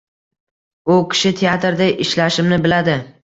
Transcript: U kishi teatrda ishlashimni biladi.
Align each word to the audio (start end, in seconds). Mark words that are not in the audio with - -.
U 0.93 0.95
kishi 1.11 1.33
teatrda 1.43 1.91
ishlashimni 2.07 2.61
biladi. 2.67 2.97